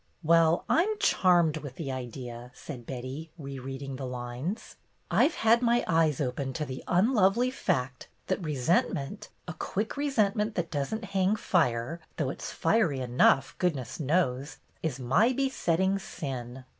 "Well, 0.23 0.65
I 0.67 0.81
'm 0.81 0.97
charmed 0.97 1.57
with 1.57 1.75
the 1.75 1.91
idea," 1.91 2.49
said 2.55 2.87
Betty, 2.87 3.29
rereading 3.37 3.97
the 3.97 4.05
lines. 4.07 4.77
"I 5.11 5.27
've 5.27 5.35
had 5.35 5.61
my 5.61 5.83
eyes 5.85 6.19
opened 6.19 6.55
to 6.55 6.65
the 6.65 6.83
unlovely 6.87 7.51
fact 7.51 8.07
that 8.25 8.41
resent 8.43 8.91
ment, 8.91 9.29
a 9.47 9.53
quick 9.53 9.97
resentment 9.97 10.55
that 10.55 10.71
does 10.71 10.91
n't 10.91 11.05
hang 11.13 11.35
fire, 11.35 11.99
though 12.17 12.31
it 12.31 12.41
's 12.41 12.49
fiery 12.51 12.99
enough, 12.99 13.53
goodness 13.59 13.99
knows, 13.99 14.57
is 14.81 14.99
my 14.99 15.33
besetting 15.33 15.99
sin." 15.99 16.65